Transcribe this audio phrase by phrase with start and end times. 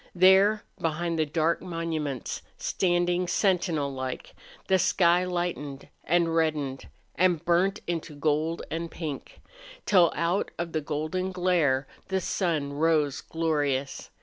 [0.15, 4.33] There, behind the dark monuments, standing sentinel like,
[4.67, 9.41] the sky lightened and reddened and burnt into gold and pink,
[9.85, 14.09] till out of the golden glare the sun rose glorious.